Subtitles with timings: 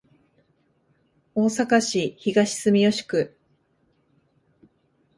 [1.35, 3.37] 大阪市東住吉区